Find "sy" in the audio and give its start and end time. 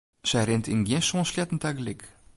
0.29-0.39